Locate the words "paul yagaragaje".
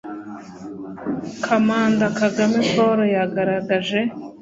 2.73-4.01